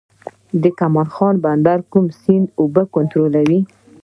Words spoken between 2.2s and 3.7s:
سیند اوبه کنټرولوي؟